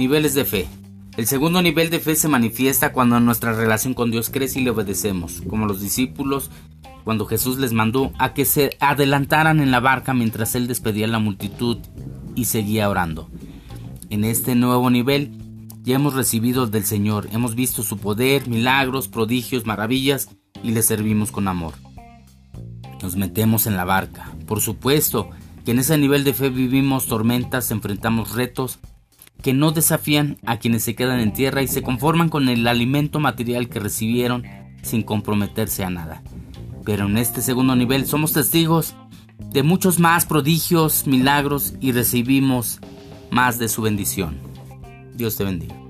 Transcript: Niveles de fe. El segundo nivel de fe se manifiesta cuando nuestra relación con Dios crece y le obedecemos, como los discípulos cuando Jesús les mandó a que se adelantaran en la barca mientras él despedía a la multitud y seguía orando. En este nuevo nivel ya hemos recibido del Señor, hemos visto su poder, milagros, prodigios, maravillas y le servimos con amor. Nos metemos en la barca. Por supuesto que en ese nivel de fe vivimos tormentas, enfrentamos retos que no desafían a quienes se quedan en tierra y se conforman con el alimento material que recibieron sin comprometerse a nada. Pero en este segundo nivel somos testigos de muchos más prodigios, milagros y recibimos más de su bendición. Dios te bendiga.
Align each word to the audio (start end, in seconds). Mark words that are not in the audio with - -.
Niveles 0.00 0.32
de 0.32 0.46
fe. 0.46 0.66
El 1.18 1.26
segundo 1.26 1.60
nivel 1.60 1.90
de 1.90 2.00
fe 2.00 2.16
se 2.16 2.26
manifiesta 2.26 2.94
cuando 2.94 3.20
nuestra 3.20 3.52
relación 3.52 3.92
con 3.92 4.10
Dios 4.10 4.30
crece 4.30 4.58
y 4.58 4.64
le 4.64 4.70
obedecemos, 4.70 5.42
como 5.46 5.66
los 5.66 5.82
discípulos 5.82 6.50
cuando 7.04 7.26
Jesús 7.26 7.58
les 7.58 7.74
mandó 7.74 8.10
a 8.18 8.32
que 8.32 8.46
se 8.46 8.78
adelantaran 8.80 9.60
en 9.60 9.70
la 9.70 9.78
barca 9.78 10.14
mientras 10.14 10.54
él 10.54 10.68
despedía 10.68 11.04
a 11.04 11.10
la 11.10 11.18
multitud 11.18 11.80
y 12.34 12.46
seguía 12.46 12.88
orando. 12.88 13.28
En 14.08 14.24
este 14.24 14.54
nuevo 14.54 14.88
nivel 14.88 15.32
ya 15.82 15.96
hemos 15.96 16.14
recibido 16.14 16.66
del 16.66 16.86
Señor, 16.86 17.28
hemos 17.32 17.54
visto 17.54 17.82
su 17.82 17.98
poder, 17.98 18.48
milagros, 18.48 19.06
prodigios, 19.06 19.66
maravillas 19.66 20.30
y 20.62 20.70
le 20.70 20.80
servimos 20.80 21.30
con 21.30 21.46
amor. 21.46 21.74
Nos 23.02 23.16
metemos 23.16 23.66
en 23.66 23.76
la 23.76 23.84
barca. 23.84 24.32
Por 24.46 24.62
supuesto 24.62 25.28
que 25.66 25.72
en 25.72 25.78
ese 25.78 25.98
nivel 25.98 26.24
de 26.24 26.32
fe 26.32 26.48
vivimos 26.48 27.04
tormentas, 27.04 27.70
enfrentamos 27.70 28.34
retos 28.34 28.78
que 29.40 29.52
no 29.52 29.72
desafían 29.72 30.38
a 30.46 30.58
quienes 30.58 30.82
se 30.82 30.94
quedan 30.94 31.20
en 31.20 31.32
tierra 31.32 31.62
y 31.62 31.68
se 31.68 31.82
conforman 31.82 32.28
con 32.28 32.48
el 32.48 32.66
alimento 32.66 33.20
material 33.20 33.68
que 33.68 33.80
recibieron 33.80 34.44
sin 34.82 35.02
comprometerse 35.02 35.84
a 35.84 35.90
nada. 35.90 36.22
Pero 36.84 37.06
en 37.06 37.18
este 37.18 37.42
segundo 37.42 37.76
nivel 37.76 38.06
somos 38.06 38.32
testigos 38.32 38.94
de 39.38 39.62
muchos 39.62 39.98
más 39.98 40.26
prodigios, 40.26 41.06
milagros 41.06 41.74
y 41.80 41.92
recibimos 41.92 42.80
más 43.30 43.58
de 43.58 43.68
su 43.68 43.82
bendición. 43.82 44.38
Dios 45.14 45.36
te 45.36 45.44
bendiga. 45.44 45.89